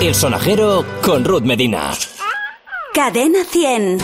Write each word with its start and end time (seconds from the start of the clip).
El 0.00 0.14
sonajero 0.14 0.84
con 1.02 1.24
Ruth 1.24 1.42
Medina. 1.42 1.90
Cadena 2.94 3.44
100. 3.44 3.98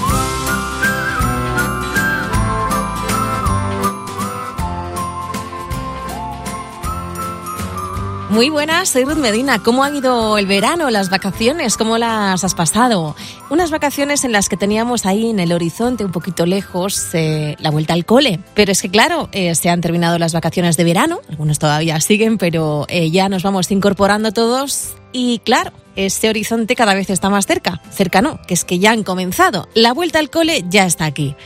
Muy 8.31 8.51
buenas, 8.51 8.89
soy 8.89 9.05
Ruth 9.05 9.19
Medina. 9.19 9.63
¿Cómo 9.63 9.85
ha 9.85 9.91
ido 9.91 10.37
el 10.37 10.47
verano, 10.47 10.91
las 10.91 11.11
vacaciones? 11.11 11.77
¿Cómo 11.77 11.97
las 11.97 12.43
has 12.43 12.55
pasado? 12.57 13.15
Unas 13.51 13.71
vacaciones 13.71 14.25
en 14.25 14.33
las 14.33 14.49
que 14.49 14.57
teníamos 14.57 15.07
ahí 15.07 15.31
en 15.31 15.39
el 15.39 15.53
horizonte, 15.53 16.05
un 16.05 16.11
poquito 16.11 16.45
lejos, 16.45 17.11
eh, 17.13 17.55
la 17.61 17.71
vuelta 17.71 17.93
al 17.93 18.05
cole. 18.05 18.41
Pero 18.55 18.73
es 18.73 18.83
que, 18.83 18.89
claro, 18.89 19.29
eh, 19.31 19.55
se 19.55 19.71
han 19.71 19.81
terminado 19.81 20.19
las 20.19 20.33
vacaciones 20.33 20.77
de 20.77 20.83
verano, 20.83 21.21
algunos 21.31 21.61
todavía 21.61 22.01
siguen, 22.01 22.37
pero 22.37 22.87
eh, 22.89 23.13
ya 23.13 23.29
nos 23.29 23.45
vamos 23.45 23.71
incorporando 23.71 24.33
todos. 24.33 24.95
Y 25.15 25.39
claro, 25.39 25.71
ese 25.95 26.29
horizonte 26.29 26.75
cada 26.75 26.93
vez 26.93 27.09
está 27.09 27.31
más 27.31 27.47
cerca. 27.47 27.81
Cerca 27.91 28.21
no, 28.21 28.43
que 28.43 28.55
es 28.55 28.65
que 28.65 28.81
ya 28.81 28.91
han 28.91 29.05
comenzado. 29.05 29.69
La 29.73 29.93
vuelta 29.93 30.19
al 30.19 30.29
cole 30.29 30.65
ya 30.69 30.85
está 30.87 31.05
aquí. 31.05 31.37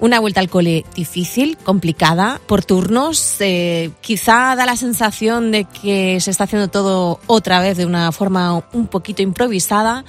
Una 0.00 0.18
vuelta 0.18 0.40
al 0.40 0.48
cole 0.48 0.86
difícil, 0.94 1.58
complicada, 1.58 2.40
por 2.46 2.64
turnos. 2.64 3.36
Eh, 3.40 3.90
quizá 4.00 4.56
da 4.56 4.64
la 4.64 4.76
sensación 4.76 5.50
de 5.50 5.64
que 5.64 6.18
se 6.20 6.30
está 6.30 6.44
haciendo 6.44 6.68
todo 6.68 7.20
otra 7.26 7.60
vez 7.60 7.76
de 7.76 7.84
una 7.84 8.10
forma 8.12 8.64
un 8.72 8.86
poquito 8.86 9.20
improvisada 9.20 10.06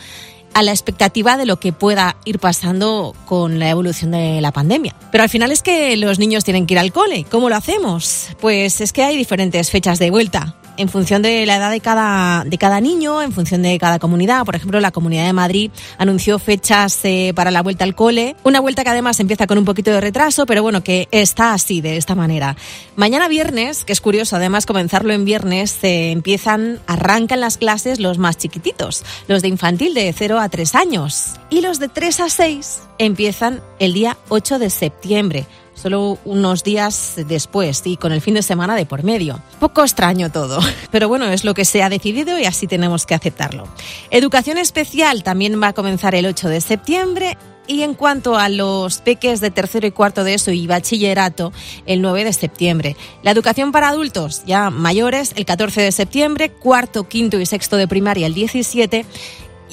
a 0.53 0.63
la 0.63 0.71
expectativa 0.71 1.35
de 1.35 1.45
lo 1.45 1.59
que 1.59 1.73
pueda 1.73 2.15
ir 2.23 2.39
pasando 2.39 3.13
con 3.25 3.59
la 3.59 3.69
evolución 3.69 4.11
de 4.11 4.39
la 4.39 4.53
pandemia. 4.53 4.95
Pero 5.11 5.25
al 5.25 5.29
final 5.29 5.51
es 5.51 5.61
que 5.61 5.97
los 5.97 6.19
niños 6.19 6.45
tienen 6.45 6.65
que 6.65 6.75
ir 6.75 6.79
al 6.79 6.93
cole. 6.93 7.25
¿Cómo 7.29 7.49
lo 7.49 7.57
hacemos? 7.57 8.29
Pues 8.39 8.79
es 8.79 8.93
que 8.93 9.03
hay 9.03 9.17
diferentes 9.17 9.69
fechas 9.71 9.99
de 9.99 10.09
vuelta 10.09 10.55
en 10.79 10.87
función 10.87 11.21
de 11.21 11.45
la 11.45 11.57
edad 11.57 11.71
de 11.71 11.81
cada, 11.81 12.45
de 12.45 12.57
cada 12.57 12.79
niño, 12.79 13.21
en 13.21 13.33
función 13.33 13.61
de 13.61 13.77
cada 13.77 13.99
comunidad. 13.99 14.45
Por 14.45 14.55
ejemplo, 14.55 14.79
la 14.79 14.91
Comunidad 14.91 15.25
de 15.25 15.33
Madrid 15.33 15.71
anunció 15.97 16.39
fechas 16.39 17.01
eh, 17.03 17.33
para 17.35 17.51
la 17.51 17.61
vuelta 17.61 17.83
al 17.83 17.95
cole. 17.95 18.37
Una 18.43 18.61
vuelta 18.61 18.85
que 18.85 18.89
además 18.89 19.19
empieza 19.19 19.45
con 19.45 19.57
un 19.57 19.65
poquito 19.65 19.91
de 19.91 19.99
retraso, 19.99 20.45
pero 20.45 20.63
bueno, 20.63 20.81
que 20.81 21.09
está 21.11 21.53
así, 21.53 21.81
de 21.81 21.97
esta 21.97 22.15
manera. 22.15 22.55
Mañana 22.95 23.27
viernes, 23.27 23.83
que 23.83 23.91
es 23.91 23.99
curioso 23.99 24.37
además 24.37 24.65
comenzarlo 24.65 25.11
en 25.11 25.25
viernes, 25.25 25.71
se 25.71 26.11
empiezan, 26.11 26.79
arrancan 26.87 27.41
las 27.41 27.57
clases 27.57 27.99
los 27.99 28.17
más 28.17 28.37
chiquititos, 28.37 29.03
los 29.27 29.41
de 29.41 29.49
infantil 29.49 29.93
de 29.93 30.13
0 30.17 30.39
a 30.39 30.47
3 30.47 30.75
años. 30.75 31.33
Y 31.49 31.59
los 31.59 31.79
de 31.79 31.89
3 31.89 32.21
a 32.21 32.29
6 32.29 32.81
empiezan 32.99 33.61
el 33.79 33.91
día 33.91 34.17
8 34.29 34.59
de 34.59 34.69
septiembre 34.69 35.45
solo 35.81 36.17
unos 36.25 36.63
días 36.63 37.13
después 37.27 37.81
y 37.85 37.97
con 37.97 38.11
el 38.11 38.21
fin 38.21 38.33
de 38.33 38.41
semana 38.41 38.75
de 38.75 38.85
por 38.85 39.03
medio. 39.03 39.39
Poco 39.59 39.81
extraño 39.81 40.31
todo, 40.31 40.59
pero 40.91 41.07
bueno, 41.07 41.27
es 41.27 41.43
lo 41.43 41.53
que 41.53 41.65
se 41.65 41.81
ha 41.83 41.89
decidido 41.89 42.37
y 42.37 42.45
así 42.45 42.67
tenemos 42.67 43.05
que 43.05 43.15
aceptarlo. 43.15 43.67
Educación 44.11 44.57
especial 44.57 45.23
también 45.23 45.61
va 45.61 45.69
a 45.69 45.73
comenzar 45.73 46.15
el 46.15 46.25
8 46.25 46.49
de 46.49 46.61
septiembre 46.61 47.37
y 47.69 47.83
en 47.83 47.93
cuanto 47.93 48.35
a 48.35 48.49
los 48.49 48.97
peques 48.97 49.41
de 49.41 49.51
tercero 49.51 49.85
y 49.85 49.91
cuarto 49.91 50.23
de 50.23 50.33
eso 50.33 50.51
y 50.51 50.65
bachillerato, 50.65 51.53
el 51.85 52.01
9 52.01 52.23
de 52.25 52.33
septiembre. 52.33 52.95
La 53.21 53.29
educación 53.29 53.71
para 53.71 53.89
adultos 53.89 54.43
ya 54.45 54.71
mayores, 54.71 55.33
el 55.35 55.45
14 55.45 55.81
de 55.81 55.91
septiembre, 55.91 56.51
cuarto, 56.51 57.07
quinto 57.07 57.39
y 57.39 57.45
sexto 57.45 57.77
de 57.77 57.87
primaria, 57.87 58.25
el 58.25 58.33
17 58.33 59.05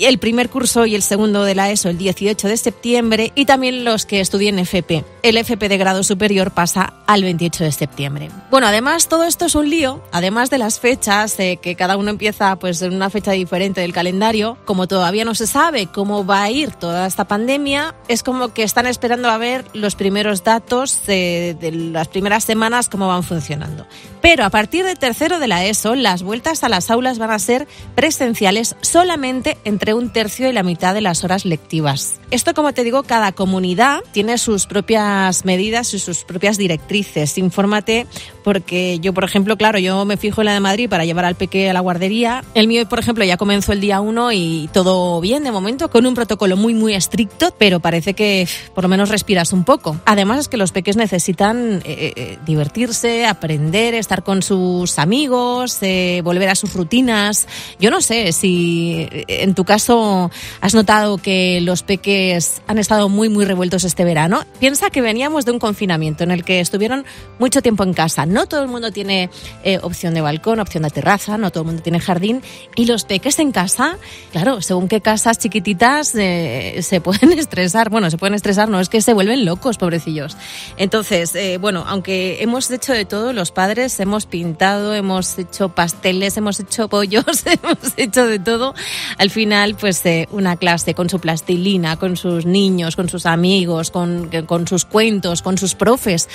el 0.04 0.18
primer 0.18 0.50
curso 0.50 0.84
y 0.84 0.94
el 0.94 1.02
segundo 1.02 1.44
de 1.44 1.54
la 1.54 1.70
ESO 1.70 1.88
el 1.88 1.96
18 1.96 2.48
de 2.48 2.56
septiembre 2.58 3.32
y 3.34 3.46
también 3.46 3.84
los 3.84 4.04
que 4.04 4.20
estudien 4.20 4.58
FP. 4.58 5.04
El 5.22 5.38
FP 5.38 5.68
de 5.68 5.78
grado 5.78 6.02
superior 6.02 6.50
pasa 6.50 6.92
al 7.06 7.22
28 7.22 7.64
de 7.64 7.72
septiembre. 7.72 8.30
Bueno, 8.50 8.66
además 8.66 9.08
todo 9.08 9.24
esto 9.24 9.46
es 9.46 9.54
un 9.54 9.70
lío, 9.70 10.02
además 10.12 10.50
de 10.50 10.58
las 10.58 10.80
fechas, 10.80 11.36
que 11.36 11.76
cada 11.78 11.96
uno 11.96 12.10
empieza 12.10 12.56
pues 12.56 12.82
en 12.82 12.94
una 12.94 13.10
fecha 13.10 13.32
diferente 13.32 13.80
del 13.80 13.92
calendario, 13.92 14.58
como 14.64 14.86
todavía 14.86 15.24
no 15.24 15.34
se 15.34 15.46
sabe 15.46 15.86
cómo 15.86 16.26
va 16.26 16.42
a 16.42 16.50
ir 16.50 16.72
toda 16.72 17.06
esta 17.06 17.26
pandemia, 17.26 17.94
es 18.08 18.22
como 18.22 18.52
que 18.52 18.62
están 18.62 18.86
esperando 18.86 19.30
a 19.30 19.38
ver 19.38 19.64
los 19.72 19.94
primeros 19.94 20.44
datos 20.44 21.06
de 21.06 21.56
las 21.72 22.08
primeras 22.08 22.44
semanas 22.44 22.88
cómo 22.88 23.08
van 23.08 23.22
funcionando. 23.22 23.86
Pero 24.20 24.44
a 24.44 24.50
partir 24.50 24.84
de 24.84 24.96
tercero 24.96 25.38
de 25.38 25.46
la 25.46 25.64
ESO, 25.64 25.94
las 25.94 26.22
vueltas 26.22 26.64
a 26.64 26.68
las 26.68 26.90
aulas 26.90 27.18
van 27.18 27.30
a 27.30 27.38
ser 27.38 27.68
presenciales 27.94 28.74
solamente 28.80 29.56
entre 29.64 29.85
un 29.94 30.10
tercio 30.10 30.48
y 30.48 30.52
la 30.52 30.62
mitad 30.62 30.94
de 30.94 31.00
las 31.00 31.24
horas 31.24 31.44
lectivas. 31.44 32.20
Esto, 32.30 32.54
como 32.54 32.72
te 32.72 32.82
digo, 32.82 33.04
cada 33.04 33.30
comunidad 33.30 34.00
tiene 34.10 34.36
sus 34.36 34.66
propias 34.66 35.44
medidas 35.44 35.94
y 35.94 36.00
sus 36.00 36.24
propias 36.24 36.58
directrices. 36.58 37.38
Infórmate 37.38 38.06
porque 38.42 38.98
yo, 39.00 39.14
por 39.14 39.24
ejemplo, 39.24 39.56
claro, 39.56 39.78
yo 39.78 40.04
me 40.04 40.16
fijo 40.16 40.40
en 40.40 40.46
la 40.46 40.52
de 40.54 40.60
Madrid 40.60 40.88
para 40.88 41.04
llevar 41.04 41.24
al 41.24 41.36
peque 41.36 41.70
a 41.70 41.72
la 41.72 41.80
guardería. 41.80 42.42
El 42.54 42.66
mío, 42.66 42.88
por 42.88 42.98
ejemplo, 42.98 43.24
ya 43.24 43.36
comenzó 43.36 43.72
el 43.72 43.80
día 43.80 44.00
1 44.00 44.32
y 44.32 44.68
todo 44.72 45.20
bien 45.20 45.44
de 45.44 45.52
momento, 45.52 45.88
con 45.88 46.04
un 46.04 46.14
protocolo 46.14 46.56
muy, 46.56 46.74
muy 46.74 46.94
estricto, 46.94 47.54
pero 47.56 47.80
parece 47.80 48.14
que 48.14 48.48
por 48.74 48.84
lo 48.84 48.88
menos 48.88 49.08
respiras 49.08 49.52
un 49.52 49.64
poco. 49.64 50.00
Además 50.04 50.40
es 50.40 50.48
que 50.48 50.56
los 50.56 50.72
peques 50.72 50.96
necesitan 50.96 51.82
eh, 51.84 52.12
eh, 52.16 52.38
divertirse, 52.44 53.26
aprender, 53.26 53.94
estar 53.94 54.24
con 54.24 54.42
sus 54.42 54.98
amigos, 54.98 55.78
eh, 55.82 56.20
volver 56.24 56.48
a 56.48 56.54
sus 56.54 56.74
rutinas. 56.74 57.46
Yo 57.78 57.90
no 57.90 58.00
sé 58.00 58.32
si 58.32 59.08
en 59.28 59.54
tu 59.54 59.64
caso 59.64 59.75
has 59.76 60.74
notado 60.74 61.18
que 61.18 61.60
los 61.60 61.82
peques 61.82 62.62
han 62.66 62.78
estado 62.78 63.08
muy, 63.08 63.28
muy 63.28 63.44
revueltos 63.44 63.84
este 63.84 64.04
verano. 64.04 64.44
Piensa 64.58 64.90
que 64.90 65.00
veníamos 65.00 65.44
de 65.44 65.52
un 65.52 65.58
confinamiento 65.58 66.24
en 66.24 66.30
el 66.30 66.44
que 66.44 66.60
estuvieron 66.60 67.04
mucho 67.38 67.62
tiempo 67.62 67.84
en 67.84 67.92
casa. 67.92 68.26
No 68.26 68.46
todo 68.46 68.62
el 68.62 68.68
mundo 68.68 68.90
tiene 68.90 69.30
eh, 69.64 69.78
opción 69.82 70.14
de 70.14 70.20
balcón, 70.20 70.60
opción 70.60 70.82
de 70.82 70.90
terraza, 70.90 71.38
no 71.38 71.50
todo 71.50 71.62
el 71.62 71.66
mundo 71.66 71.82
tiene 71.82 72.00
jardín. 72.00 72.42
Y 72.74 72.86
los 72.86 73.04
peques 73.04 73.38
en 73.38 73.52
casa, 73.52 73.98
claro, 74.32 74.62
según 74.62 74.88
qué 74.88 75.00
casas 75.00 75.38
chiquititas 75.38 76.14
eh, 76.14 76.80
se 76.82 77.00
pueden 77.00 77.32
estresar. 77.38 77.90
Bueno, 77.90 78.10
se 78.10 78.18
pueden 78.18 78.34
estresar, 78.34 78.68
no 78.68 78.80
es 78.80 78.88
que 78.88 79.00
se 79.00 79.12
vuelven 79.12 79.44
locos, 79.44 79.78
pobrecillos. 79.78 80.36
Entonces, 80.76 81.34
eh, 81.34 81.58
bueno, 81.58 81.84
aunque 81.86 82.42
hemos 82.42 82.70
hecho 82.70 82.92
de 82.92 83.04
todo, 83.04 83.32
los 83.32 83.50
padres 83.50 83.98
hemos 84.00 84.26
pintado, 84.26 84.94
hemos 84.94 85.38
hecho 85.38 85.68
pasteles, 85.70 86.36
hemos 86.36 86.60
hecho 86.60 86.88
pollos, 86.88 87.24
hemos 87.46 87.78
hecho 87.96 88.26
de 88.26 88.38
todo. 88.38 88.74
Al 89.18 89.30
final, 89.30 89.65
pues 89.74 90.02
una 90.30 90.56
clase 90.56 90.94
con 90.94 91.08
su 91.08 91.18
plastilina, 91.18 91.96
con 91.96 92.16
sus 92.16 92.46
niños, 92.46 92.96
con 92.96 93.08
sus 93.08 93.26
amigos, 93.26 93.90
con, 93.90 94.30
con 94.46 94.66
sus 94.66 94.84
cuentos, 94.84 95.42
con 95.42 95.58
sus 95.58 95.74
profes 95.74 96.28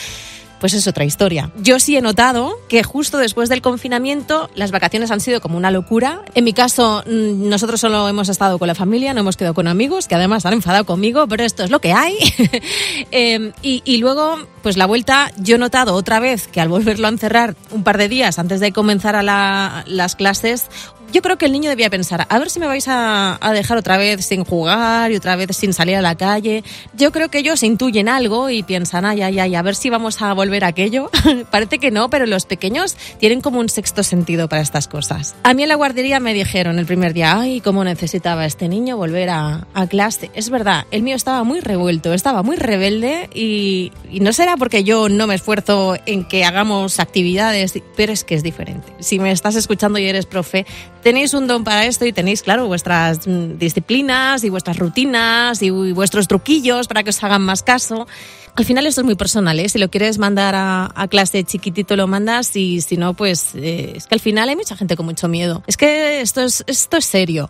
pues 0.61 0.75
es 0.75 0.87
otra 0.87 1.03
historia. 1.03 1.51
Yo 1.57 1.79
sí 1.79 1.97
he 1.97 2.01
notado 2.01 2.53
que 2.69 2.83
justo 2.83 3.17
después 3.17 3.49
del 3.49 3.63
confinamiento 3.63 4.49
las 4.53 4.71
vacaciones 4.71 5.09
han 5.09 5.19
sido 5.19 5.41
como 5.41 5.57
una 5.57 5.71
locura. 5.71 6.21
En 6.35 6.43
mi 6.43 6.53
caso, 6.53 7.03
mm, 7.07 7.49
nosotros 7.49 7.81
solo 7.81 8.07
hemos 8.07 8.29
estado 8.29 8.59
con 8.59 8.67
la 8.67 8.75
familia, 8.75 9.13
no 9.15 9.21
hemos 9.21 9.37
quedado 9.37 9.55
con 9.55 9.67
amigos, 9.67 10.07
que 10.07 10.13
además 10.13 10.45
han 10.45 10.53
enfadado 10.53 10.85
conmigo, 10.85 11.27
pero 11.27 11.43
esto 11.43 11.63
es 11.63 11.71
lo 11.71 11.81
que 11.81 11.93
hay. 11.93 12.15
eh, 13.11 13.51
y, 13.63 13.81
y, 13.83 13.97
luego, 13.97 14.37
pues 14.61 14.77
la 14.77 14.85
vuelta, 14.85 15.31
yo 15.37 15.55
he 15.55 15.59
notado 15.59 15.95
otra 15.95 16.19
vez 16.19 16.47
que 16.47 16.61
al 16.61 16.69
volverlo 16.69 17.07
a 17.07 17.09
encerrar 17.09 17.55
un 17.71 17.83
par 17.83 17.97
de 17.97 18.07
días 18.07 18.37
antes 18.37 18.59
de 18.59 18.71
comenzar 18.71 19.15
a 19.15 19.23
la, 19.23 19.83
las 19.87 20.15
clases, 20.15 20.69
yo 21.11 21.21
creo 21.21 21.37
que 21.37 21.45
el 21.45 21.51
niño 21.51 21.69
debía 21.69 21.89
pensar, 21.89 22.25
a 22.29 22.39
ver 22.39 22.49
si 22.49 22.59
me 22.59 22.67
vais 22.67 22.87
a, 22.87 23.37
a, 23.41 23.51
dejar 23.51 23.77
otra 23.77 23.97
vez 23.97 24.25
sin 24.25 24.45
jugar 24.45 25.11
y 25.11 25.17
otra 25.17 25.35
vez 25.35 25.57
sin 25.57 25.73
salir 25.73 25.97
a 25.97 26.01
la 26.01 26.15
calle. 26.15 26.63
Yo 26.93 27.11
creo 27.11 27.29
que 27.29 27.39
ellos 27.39 27.63
intuyen 27.63 28.07
algo 28.07 28.49
y 28.49 28.63
piensan, 28.63 29.03
ay, 29.03 29.21
ay, 29.21 29.39
ay, 29.39 29.55
a 29.55 29.61
ver 29.61 29.75
si 29.75 29.89
vamos 29.89 30.21
a 30.21 30.31
volver 30.33 30.50
a 30.59 30.67
aquello. 30.67 31.09
Parece 31.51 31.79
que 31.79 31.91
no, 31.91 32.09
pero 32.09 32.25
los 32.25 32.45
pequeños 32.45 32.95
tienen 33.19 33.41
como 33.41 33.59
un 33.59 33.69
sexto 33.69 34.03
sentido 34.03 34.47
para 34.49 34.61
estas 34.61 34.87
cosas. 34.87 35.35
A 35.43 35.53
mí 35.53 35.63
en 35.63 35.69
la 35.69 35.75
guardería 35.75 36.19
me 36.19 36.33
dijeron 36.33 36.79
el 36.79 36.85
primer 36.85 37.13
día, 37.13 37.39
ay, 37.39 37.61
cómo 37.61 37.83
necesitaba 37.83 38.45
este 38.45 38.67
niño 38.67 38.97
volver 38.97 39.29
a, 39.29 39.67
a 39.73 39.87
clase. 39.87 40.29
Es 40.33 40.49
verdad, 40.49 40.85
el 40.91 41.01
mío 41.03 41.15
estaba 41.15 41.43
muy 41.43 41.59
revuelto, 41.59 42.13
estaba 42.13 42.43
muy 42.43 42.57
rebelde 42.57 43.29
y, 43.33 43.91
y 44.11 44.19
no 44.19 44.33
será 44.33 44.57
porque 44.57 44.83
yo 44.83 45.09
no 45.09 45.27
me 45.27 45.35
esfuerzo 45.35 45.95
en 46.05 46.25
que 46.25 46.45
hagamos 46.45 46.99
actividades, 46.99 47.73
pero 47.95 48.13
es 48.13 48.23
que 48.23 48.35
es 48.35 48.43
diferente. 48.43 48.93
Si 48.99 49.19
me 49.19 49.31
estás 49.31 49.55
escuchando 49.55 49.99
y 49.99 50.05
eres 50.05 50.25
profe, 50.25 50.65
tenéis 51.01 51.33
un 51.33 51.47
don 51.47 51.63
para 51.63 51.85
esto 51.85 52.05
y 52.05 52.13
tenéis, 52.13 52.41
claro, 52.41 52.67
vuestras 52.67 53.19
disciplinas 53.25 54.43
y 54.43 54.49
vuestras 54.49 54.77
rutinas 54.77 55.61
y 55.61 55.69
vuestros 55.69 56.27
truquillos 56.27 56.87
para 56.87 57.03
que 57.03 57.09
os 57.09 57.23
hagan 57.23 57.41
más 57.41 57.63
caso. 57.63 58.07
Al 58.55 58.65
final 58.65 58.85
esto 58.85 59.01
es 59.01 59.05
muy 59.05 59.15
personal, 59.15 59.59
¿eh? 59.59 59.69
Si 59.69 59.79
lo 59.79 59.89
quieres 59.89 60.17
mandar 60.17 60.53
a, 60.55 61.07
clase 61.09 61.43
chiquitito 61.43 61.95
lo 61.95 62.07
mandas 62.07 62.55
y 62.55 62.81
si 62.81 62.97
no, 62.97 63.13
pues 63.13 63.55
eh, 63.55 63.93
es 63.95 64.07
que 64.07 64.15
al 64.15 64.21
final 64.21 64.49
hay 64.49 64.55
mucha 64.55 64.75
gente 64.75 64.95
con 64.95 65.05
mucho 65.05 65.27
miedo. 65.27 65.63
Es 65.67 65.77
que 65.77 66.21
esto 66.21 66.41
es, 66.41 66.63
esto 66.67 66.97
es 66.97 67.05
serio. 67.05 67.49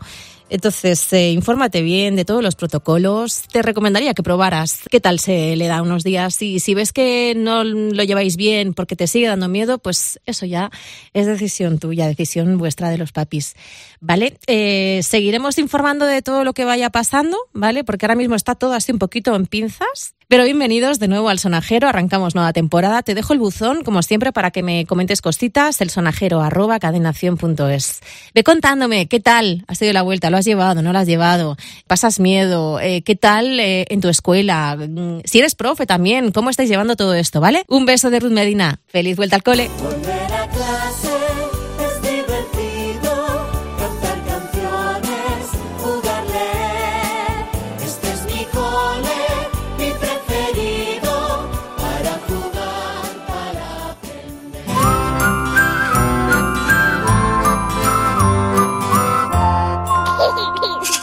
Entonces, 0.52 1.14
eh, 1.14 1.32
infórmate 1.32 1.82
bien 1.82 2.18
de 2.18 2.26
todos 2.26 2.44
los 2.44 2.56
protocolos. 2.56 3.44
Te 3.54 3.62
recomendaría 3.62 4.14
que 4.14 4.22
probaras 4.22 4.82
qué 4.92 5.00
tal 5.00 5.18
se 5.18 5.56
le 5.56 5.68
da 5.68 5.82
unos 5.82 6.04
días. 6.04 6.42
Y 6.42 6.60
si 6.60 6.74
ves 6.76 6.92
que 6.92 7.34
no 7.38 7.64
lo 7.64 8.04
lleváis 8.04 8.36
bien 8.36 8.74
porque 8.74 8.98
te 8.98 9.08
sigue 9.08 9.28
dando 9.28 9.48
miedo, 9.48 9.80
pues 9.80 10.20
eso 10.26 10.46
ya 10.46 10.70
es 11.14 11.26
decisión 11.26 11.80
tuya, 11.80 12.06
decisión 12.06 12.58
vuestra 12.58 12.90
de 12.90 12.98
los 12.98 13.14
papis. 13.14 13.56
¿Vale? 14.02 14.38
Eh, 14.48 15.00
seguiremos 15.04 15.58
informando 15.58 16.06
de 16.06 16.22
todo 16.22 16.44
lo 16.44 16.52
que 16.52 16.66
vaya 16.66 16.90
pasando, 16.90 17.38
¿vale? 17.54 17.86
Porque 17.86 18.06
ahora 18.06 18.16
mismo 18.16 18.36
está 18.36 18.54
todo 18.54 18.74
así 18.74 18.92
un 18.92 19.00
poquito 19.00 19.34
en 19.36 19.46
pinzas. 19.46 20.16
Pero 20.32 20.46
bienvenidos 20.46 20.98
de 20.98 21.10
nuevo 21.10 21.28
al 21.28 21.40
Sonajero, 21.40 21.90
arrancamos 21.90 22.36
nueva 22.36 22.54
temporada. 22.54 23.04
Te 23.04 23.16
dejo 23.16 23.34
el 23.34 23.40
buzón, 23.40 23.84
como 23.84 24.02
siempre, 24.02 24.32
para 24.32 24.50
que 24.50 24.64
me 24.64 24.86
comentes 24.86 25.22
cositas, 25.22 25.82
el 25.82 25.90
sonajero 25.90 26.40
arroba 26.40 26.80
cadenación.es. 26.80 28.00
Ve 28.34 28.44
contándome, 28.46 29.08
¿qué 29.08 29.20
tal? 29.20 29.66
¿Has 29.68 29.80
tenido 29.80 29.92
la 29.92 30.04
vuelta? 30.04 30.30
¿Lo 30.30 30.38
has 30.38 30.46
llevado? 30.46 30.82
¿No 30.82 30.94
lo 30.94 31.00
has 31.00 31.06
llevado? 31.06 31.58
¿Pasas 31.86 32.22
miedo? 32.22 32.80
Eh, 32.80 33.02
¿Qué 33.02 33.18
tal 33.18 33.60
eh, 33.60 33.86
en 33.90 34.00
tu 34.00 34.08
escuela? 34.08 34.78
Mm, 34.78 35.20
si 35.26 35.40
eres 35.40 35.54
profe 35.54 35.86
también, 35.86 36.32
¿cómo 36.32 36.50
estáis 36.50 36.70
llevando 36.70 36.96
todo 36.96 37.14
esto, 37.14 37.42
vale? 37.42 37.66
Un 37.68 37.86
beso 37.86 38.10
de 38.10 38.22
Ruth 38.22 38.32
Medina. 38.32 38.80
Feliz 38.88 39.18
vuelta 39.18 39.36
al 39.36 39.44
cole. 39.44 39.70